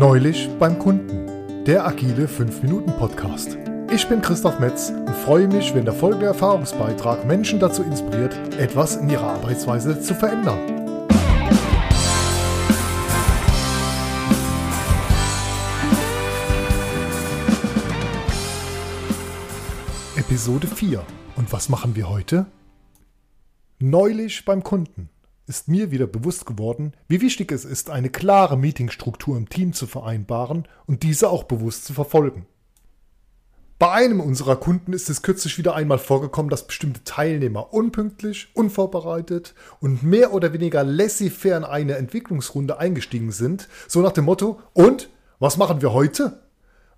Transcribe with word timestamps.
Neulich 0.00 0.48
beim 0.58 0.78
Kunden, 0.78 1.66
der 1.66 1.86
agile 1.86 2.24
5-Minuten-Podcast. 2.24 3.58
Ich 3.92 4.08
bin 4.08 4.22
Christoph 4.22 4.58
Metz 4.58 4.88
und 4.88 5.14
freue 5.14 5.46
mich, 5.46 5.74
wenn 5.74 5.84
der 5.84 5.92
folgende 5.92 6.24
Erfahrungsbeitrag 6.24 7.26
Menschen 7.26 7.60
dazu 7.60 7.82
inspiriert, 7.82 8.34
etwas 8.56 8.96
in 8.96 9.10
ihrer 9.10 9.34
Arbeitsweise 9.34 10.00
zu 10.00 10.14
verändern. 10.14 10.58
Episode 20.16 20.66
4. 20.66 21.04
Und 21.36 21.52
was 21.52 21.68
machen 21.68 21.94
wir 21.94 22.08
heute? 22.08 22.46
Neulich 23.78 24.46
beim 24.46 24.62
Kunden 24.62 25.10
ist 25.50 25.68
mir 25.68 25.90
wieder 25.90 26.06
bewusst 26.06 26.46
geworden, 26.46 26.94
wie 27.08 27.20
wichtig 27.20 27.52
es 27.52 27.66
ist, 27.66 27.90
eine 27.90 28.08
klare 28.08 28.56
Meetingstruktur 28.56 29.36
im 29.36 29.48
Team 29.48 29.74
zu 29.74 29.86
vereinbaren 29.86 30.66
und 30.86 31.02
diese 31.02 31.28
auch 31.28 31.44
bewusst 31.44 31.84
zu 31.84 31.92
verfolgen. 31.92 32.46
Bei 33.80 33.90
einem 33.90 34.20
unserer 34.20 34.56
Kunden 34.56 34.92
ist 34.92 35.10
es 35.10 35.22
kürzlich 35.22 35.58
wieder 35.58 35.74
einmal 35.74 35.98
vorgekommen, 35.98 36.50
dass 36.50 36.66
bestimmte 36.66 37.02
Teilnehmer 37.02 37.72
unpünktlich, 37.72 38.48
unvorbereitet 38.54 39.54
und 39.80 40.02
mehr 40.02 40.32
oder 40.32 40.52
weniger 40.52 40.84
laissez-faire 40.84 41.56
in 41.56 41.64
eine 41.64 41.96
Entwicklungsrunde 41.96 42.78
eingestiegen 42.78 43.32
sind, 43.32 43.68
so 43.88 44.02
nach 44.02 44.12
dem 44.12 44.26
Motto, 44.26 44.60
und, 44.72 45.08
was 45.38 45.56
machen 45.56 45.82
wir 45.82 45.92
heute? 45.92 46.42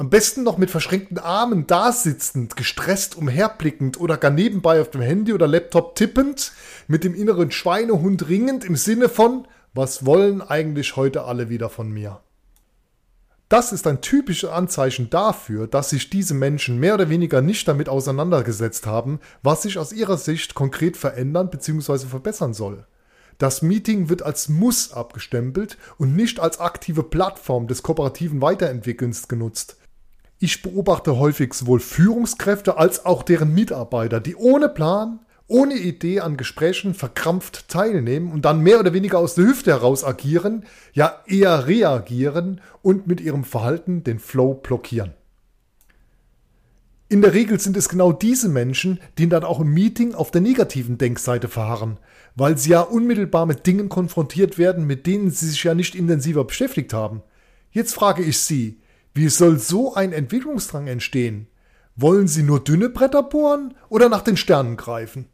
Am 0.00 0.10
besten 0.10 0.44
noch 0.44 0.58
mit 0.58 0.70
verschränkten 0.70 1.18
Armen 1.18 1.66
dasitzend, 1.66 2.54
gestresst 2.54 3.16
umherblickend 3.16 3.98
oder 3.98 4.16
gar 4.16 4.30
nebenbei 4.30 4.80
auf 4.80 4.90
dem 4.90 5.00
Handy 5.00 5.32
oder 5.32 5.48
Laptop 5.48 5.96
tippend, 5.96 6.52
mit 6.86 7.02
dem 7.02 7.16
inneren 7.16 7.50
Schweinehund 7.50 8.28
ringend 8.28 8.64
im 8.64 8.76
Sinne 8.76 9.08
von, 9.08 9.48
was 9.74 10.06
wollen 10.06 10.40
eigentlich 10.40 10.94
heute 10.94 11.24
alle 11.24 11.48
wieder 11.48 11.68
von 11.68 11.90
mir? 11.90 12.20
Das 13.48 13.72
ist 13.72 13.88
ein 13.88 14.00
typisches 14.00 14.48
Anzeichen 14.48 15.10
dafür, 15.10 15.66
dass 15.66 15.90
sich 15.90 16.10
diese 16.10 16.34
Menschen 16.34 16.78
mehr 16.78 16.94
oder 16.94 17.08
weniger 17.08 17.42
nicht 17.42 17.66
damit 17.66 17.88
auseinandergesetzt 17.88 18.86
haben, 18.86 19.18
was 19.42 19.62
sich 19.62 19.78
aus 19.78 19.92
ihrer 19.92 20.16
Sicht 20.16 20.54
konkret 20.54 20.96
verändern 20.96 21.50
bzw. 21.50 22.06
verbessern 22.06 22.54
soll. 22.54 22.86
Das 23.38 23.62
Meeting 23.62 24.08
wird 24.08 24.22
als 24.22 24.48
Muss 24.48 24.92
abgestempelt 24.92 25.76
und 25.96 26.14
nicht 26.14 26.38
als 26.38 26.60
aktive 26.60 27.02
Plattform 27.02 27.66
des 27.66 27.82
kooperativen 27.82 28.40
Weiterentwickelns 28.40 29.26
genutzt. 29.26 29.76
Ich 30.40 30.62
beobachte 30.62 31.18
häufig 31.18 31.52
sowohl 31.52 31.80
Führungskräfte 31.80 32.76
als 32.76 33.04
auch 33.04 33.24
deren 33.24 33.54
Mitarbeiter, 33.54 34.20
die 34.20 34.36
ohne 34.36 34.68
Plan, 34.68 35.18
ohne 35.48 35.74
Idee 35.74 36.20
an 36.20 36.36
Gesprächen 36.36 36.94
verkrampft 36.94 37.68
teilnehmen 37.68 38.30
und 38.30 38.44
dann 38.44 38.60
mehr 38.60 38.78
oder 38.78 38.92
weniger 38.92 39.18
aus 39.18 39.34
der 39.34 39.46
Hüfte 39.46 39.72
heraus 39.72 40.04
agieren, 40.04 40.64
ja 40.92 41.22
eher 41.26 41.66
reagieren 41.66 42.60
und 42.82 43.08
mit 43.08 43.20
ihrem 43.20 43.42
Verhalten 43.42 44.04
den 44.04 44.20
Flow 44.20 44.54
blockieren. 44.54 45.14
In 47.08 47.22
der 47.22 47.32
Regel 47.32 47.58
sind 47.58 47.76
es 47.76 47.88
genau 47.88 48.12
diese 48.12 48.50
Menschen, 48.50 49.00
die 49.16 49.28
dann 49.28 49.42
auch 49.42 49.60
im 49.60 49.72
Meeting 49.72 50.14
auf 50.14 50.30
der 50.30 50.42
negativen 50.42 50.98
Denkseite 50.98 51.48
verharren, 51.48 51.96
weil 52.36 52.58
sie 52.58 52.70
ja 52.70 52.82
unmittelbar 52.82 53.46
mit 53.46 53.66
Dingen 53.66 53.88
konfrontiert 53.88 54.58
werden, 54.58 54.86
mit 54.86 55.06
denen 55.06 55.30
sie 55.30 55.48
sich 55.48 55.64
ja 55.64 55.74
nicht 55.74 55.94
intensiver 55.94 56.44
beschäftigt 56.44 56.92
haben. 56.92 57.22
Jetzt 57.70 57.94
frage 57.94 58.22
ich 58.22 58.38
Sie, 58.38 58.77
wie 59.14 59.28
soll 59.28 59.58
so 59.58 59.94
ein 59.94 60.12
Entwicklungsdrang 60.12 60.86
entstehen? 60.86 61.48
Wollen 61.96 62.28
Sie 62.28 62.42
nur 62.42 62.62
dünne 62.62 62.88
Bretter 62.88 63.22
bohren 63.22 63.74
oder 63.88 64.08
nach 64.08 64.22
den 64.22 64.36
Sternen 64.36 64.76
greifen? 64.76 65.26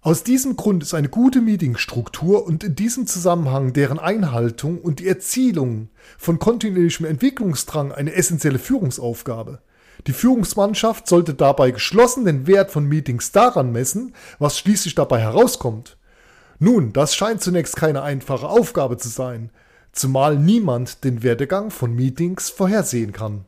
Aus 0.00 0.22
diesem 0.22 0.56
Grund 0.56 0.82
ist 0.84 0.94
eine 0.94 1.08
gute 1.08 1.40
Meetingstruktur 1.40 2.46
und 2.46 2.62
in 2.62 2.76
diesem 2.76 3.06
Zusammenhang 3.06 3.72
deren 3.72 3.98
Einhaltung 3.98 4.80
und 4.80 5.00
die 5.00 5.08
Erzielung 5.08 5.90
von 6.16 6.38
kontinuierlichem 6.38 7.04
Entwicklungsdrang 7.04 7.92
eine 7.92 8.14
essentielle 8.14 8.60
Führungsaufgabe. 8.60 9.60
Die 10.06 10.12
Führungsmannschaft 10.12 11.08
sollte 11.08 11.34
dabei 11.34 11.72
geschlossen 11.72 12.24
den 12.24 12.46
Wert 12.46 12.70
von 12.70 12.86
Meetings 12.86 13.32
daran 13.32 13.72
messen, 13.72 14.14
was 14.38 14.58
schließlich 14.58 14.94
dabei 14.94 15.20
herauskommt. 15.20 15.98
Nun, 16.60 16.92
das 16.92 17.14
scheint 17.14 17.42
zunächst 17.42 17.76
keine 17.76 18.02
einfache 18.02 18.48
Aufgabe 18.48 18.96
zu 18.96 19.08
sein, 19.08 19.50
zumal 19.98 20.38
niemand 20.38 21.04
den 21.04 21.22
Werdegang 21.22 21.70
von 21.70 21.94
Meetings 21.94 22.48
vorhersehen 22.48 23.12
kann. 23.12 23.44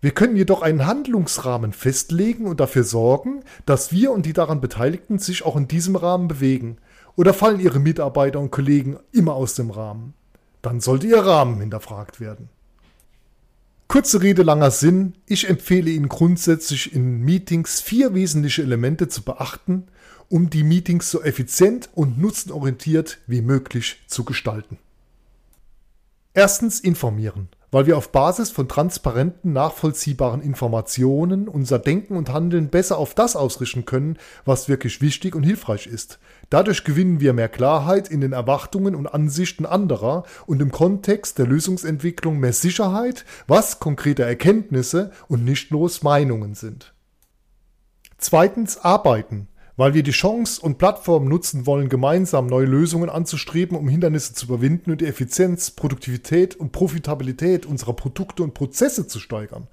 Wir 0.00 0.10
können 0.10 0.36
jedoch 0.36 0.62
einen 0.62 0.86
Handlungsrahmen 0.86 1.72
festlegen 1.72 2.46
und 2.46 2.60
dafür 2.60 2.84
sorgen, 2.84 3.42
dass 3.64 3.92
wir 3.92 4.12
und 4.12 4.26
die 4.26 4.34
daran 4.34 4.60
Beteiligten 4.60 5.18
sich 5.18 5.44
auch 5.44 5.56
in 5.56 5.68
diesem 5.68 5.96
Rahmen 5.96 6.28
bewegen. 6.28 6.76
Oder 7.16 7.32
fallen 7.32 7.60
Ihre 7.60 7.80
Mitarbeiter 7.80 8.38
und 8.38 8.50
Kollegen 8.50 8.98
immer 9.10 9.34
aus 9.34 9.54
dem 9.54 9.70
Rahmen? 9.70 10.14
Dann 10.62 10.80
sollte 10.80 11.06
Ihr 11.06 11.20
Rahmen 11.20 11.60
hinterfragt 11.60 12.20
werden. 12.20 12.50
Kurze 13.88 14.20
Rede, 14.20 14.42
langer 14.42 14.70
Sinn. 14.70 15.14
Ich 15.26 15.48
empfehle 15.48 15.90
Ihnen 15.90 16.08
grundsätzlich 16.08 16.92
in 16.92 17.20
Meetings 17.22 17.80
vier 17.80 18.14
wesentliche 18.14 18.62
Elemente 18.62 19.08
zu 19.08 19.22
beachten, 19.22 19.86
um 20.28 20.50
die 20.50 20.64
Meetings 20.64 21.10
so 21.10 21.22
effizient 21.22 21.88
und 21.94 22.18
nutzenorientiert 22.18 23.18
wie 23.26 23.42
möglich 23.42 24.02
zu 24.06 24.24
gestalten. 24.24 24.78
Erstens 26.34 26.80
informieren, 26.80 27.48
weil 27.70 27.86
wir 27.86 27.96
auf 27.96 28.12
Basis 28.12 28.50
von 28.50 28.68
transparenten, 28.68 29.54
nachvollziehbaren 29.54 30.42
Informationen 30.42 31.48
unser 31.48 31.78
Denken 31.78 32.16
und 32.16 32.30
Handeln 32.30 32.68
besser 32.68 32.98
auf 32.98 33.14
das 33.14 33.36
ausrichten 33.36 33.86
können, 33.86 34.18
was 34.44 34.68
wirklich 34.68 35.00
wichtig 35.00 35.34
und 35.34 35.44
hilfreich 35.44 35.86
ist. 35.86 36.18
Dadurch 36.50 36.84
gewinnen 36.84 37.20
wir 37.20 37.32
mehr 37.32 37.48
Klarheit 37.48 38.08
in 38.08 38.20
den 38.20 38.32
Erwartungen 38.32 38.94
und 38.94 39.06
Ansichten 39.06 39.64
anderer 39.64 40.24
und 40.46 40.60
im 40.60 40.72
Kontext 40.72 41.38
der 41.38 41.46
Lösungsentwicklung 41.46 42.38
mehr 42.38 42.52
Sicherheit, 42.52 43.24
was 43.46 43.80
konkrete 43.80 44.22
Erkenntnisse 44.22 45.10
und 45.28 45.44
nicht 45.44 45.70
bloß 45.70 46.02
Meinungen 46.02 46.54
sind. 46.54 46.92
Zweitens 48.18 48.78
arbeiten, 48.78 49.48
weil 49.76 49.94
wir 49.94 50.02
die 50.02 50.10
Chance 50.10 50.60
und 50.60 50.78
Plattform 50.78 51.28
nutzen 51.28 51.66
wollen, 51.66 51.88
gemeinsam 51.88 52.46
neue 52.46 52.66
Lösungen 52.66 53.10
anzustreben, 53.10 53.76
um 53.76 53.88
Hindernisse 53.88 54.34
zu 54.34 54.46
überwinden 54.46 54.90
und 54.90 55.00
die 55.00 55.06
Effizienz, 55.06 55.70
Produktivität 55.70 56.56
und 56.56 56.72
Profitabilität 56.72 57.66
unserer 57.66 57.92
Produkte 57.92 58.42
und 58.42 58.54
Prozesse 58.54 59.06
zu 59.06 59.18
steigern. 59.18 59.68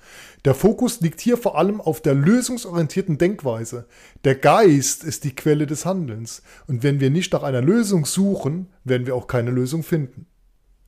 Der 0.46 0.56
Fokus 0.56 1.02
liegt 1.02 1.22
hier 1.22 1.38
vor 1.38 1.58
allem 1.58 1.80
auf 1.80 2.02
der 2.02 2.16
lösungsorientierten 2.16 3.18
Denkweise. 3.18 3.88
Der 4.25 4.36
Geist 4.36 5.03
ist 5.03 5.24
die 5.24 5.36
Quelle 5.36 5.68
des 5.68 5.86
Handelns 5.86 6.44
und 6.68 6.84
wenn 6.84 7.00
wir 7.00 7.09
nicht 7.09 7.31
nach 7.34 7.44
einer 7.44 7.62
Lösung 7.62 8.06
suchen, 8.06 8.68
werden 8.84 9.08
wir 9.08 9.16
auch 9.16 9.28
keine 9.28 9.52
Lösung 9.52 9.84
finden. 9.84 10.28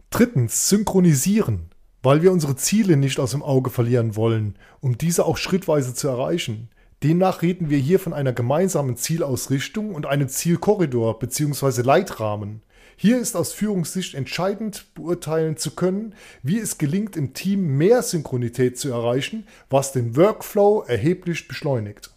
Drittens, 0.10 0.70
synchronisieren 0.70 1.70
weil 2.06 2.22
wir 2.22 2.32
unsere 2.32 2.56
Ziele 2.56 2.98
nicht 2.98 3.20
aus 3.20 3.32
dem 3.32 3.42
Auge 3.42 3.72
verlieren 3.72 4.16
wollen, 4.16 4.60
um 4.80 4.96
diese 4.96 5.26
auch 5.26 5.38
schrittweise 5.38 5.96
zu 5.96 6.08
erreichen. 6.08 6.70
Demnach 7.06 7.44
reden 7.44 7.70
wir 7.70 7.78
hier 7.78 8.00
von 8.00 8.14
einer 8.14 8.34
gemeinsamen 8.34 8.98
Zielausrichtung 8.98 9.94
und 9.94 10.08
einem 10.08 10.28
Zielkorridor 10.28 11.20
bzw. 11.20 11.84
Leitrahmen. 11.84 12.64
Hier 12.96 13.20
ist 13.20 13.36
aus 13.36 13.54
Führungssicht 13.54 14.16
entscheidend 14.16 14.88
beurteilen 14.96 15.56
zu 15.56 15.76
können, 15.76 16.16
wie 16.42 16.58
es 16.58 16.80
gelingt, 16.80 17.16
im 17.16 17.36
Team 17.36 17.78
mehr 17.78 18.02
Synchronität 18.02 18.80
zu 18.80 18.90
erreichen, 18.90 19.46
was 19.70 19.92
den 19.92 20.16
Workflow 20.16 20.84
erheblich 20.88 21.48
beschleunigt. 21.48 22.10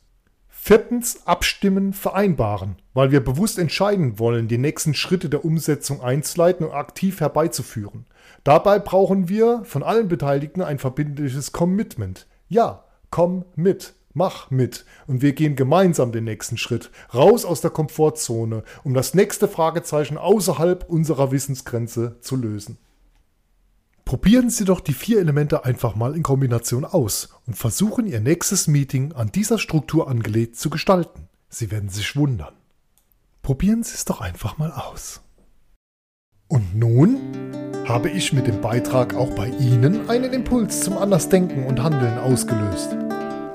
Viertens, 0.49 1.27
abstimmen, 1.27 1.93
vereinbaren, 1.93 2.77
weil 2.95 3.13
wir 3.13 3.23
bewusst 3.23 3.59
entscheiden 3.59 4.19
wollen, 4.19 4.49
die 4.49 4.57
nächsten 4.57 4.95
Schritte 4.95 5.29
der 5.29 5.45
Umsetzung 5.45 6.01
einzuleiten 6.01 6.65
und 6.65 6.73
aktiv 6.73 7.21
herbeizuführen. 7.21 8.07
Dabei 8.43 8.79
brauchen 8.79 9.29
wir 9.29 9.65
von 9.65 9.83
allen 9.83 10.09
Beteiligten 10.09 10.63
ein 10.63 10.79
verbindliches 10.79 11.53
Commitment. 11.53 12.27
Ja, 12.49 12.85
komm 13.11 13.45
mit. 13.55 13.93
Mach 14.19 14.51
mit 14.51 14.85
und 15.07 15.23
wir 15.23 15.33
gehen 15.33 15.55
gemeinsam 15.55 16.11
den 16.11 16.25
nächsten 16.25 16.59
Schritt, 16.59 16.91
raus 17.15 17.45
aus 17.45 17.61
der 17.61 17.71
Komfortzone, 17.71 18.65
um 18.83 18.93
das 18.93 19.15
nächste 19.15 19.47
Fragezeichen 19.47 20.19
außerhalb 20.19 20.91
unserer 20.91 21.31
Wissensgrenze 21.31 22.17
zu 22.21 22.35
lösen. 22.35 22.79
Probieren 24.05 24.51
Sie 24.51 24.65
doch 24.65 24.81
die 24.81 24.93
vier 24.93 25.21
Elemente 25.21 25.65
einfach 25.65 25.95
mal 25.95 26.17
in 26.17 26.25
Kombination 26.25 26.85
aus 26.85 27.29
und 27.47 27.55
versuchen 27.55 28.09
Ihr 28.09 28.19
nächstes 28.19 28.67
Meeting 28.67 29.13
an 29.13 29.31
dieser 29.31 29.57
Struktur 29.57 30.09
angelegt 30.09 30.57
zu 30.57 30.69
gestalten. 30.69 31.29
Sie 31.49 31.71
werden 31.71 31.89
sich 31.89 32.17
wundern. 32.17 32.55
Probieren 33.43 33.85
Sie 33.85 33.95
es 33.95 34.05
doch 34.05 34.21
einfach 34.21 34.59
mal 34.59 34.73
aus. 34.73 35.21
Und 36.49 36.75
nun 36.75 37.21
habe 37.87 38.11
ich 38.11 38.33
mit 38.33 38.49
dem 38.49 38.61
Beitrag 38.61 39.15
auch 39.15 39.31
bei 39.37 39.47
Ihnen 39.61 40.11
einen 40.11 40.33
Impuls 40.33 40.81
zum 40.81 40.99
Andersdenken 40.99 41.67
und 41.67 41.81
Handeln 41.81 42.19
ausgelöst. 42.19 42.97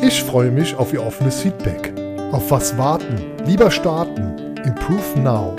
Ich 0.05 0.21
freue 0.21 0.51
mich 0.51 0.75
auf 0.75 0.91
Ihr 0.91 1.01
offenes 1.01 1.39
Feedback. 1.39 1.93
Auf 2.33 2.51
was 2.51 2.77
warten? 2.77 3.15
Lieber 3.45 3.71
starten. 3.71 4.57
Improve 4.65 5.17
now. 5.21 5.55